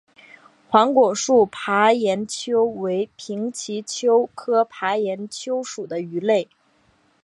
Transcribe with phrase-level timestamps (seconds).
[0.67, 6.49] 黄果树爬岩鳅为平鳍鳅科爬岩鳅属的鱼类。